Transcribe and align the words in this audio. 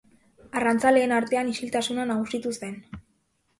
Arrantzaleen 0.61 1.13
artean 1.17 1.53
ixiltasuna 1.53 2.09
nagusitu 2.15 2.57
zen. 2.61 2.83